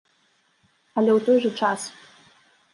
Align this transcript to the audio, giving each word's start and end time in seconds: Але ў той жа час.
Але 0.97 1.11
ў 1.17 1.19
той 1.29 1.37
жа 1.45 1.51
час. 1.61 1.81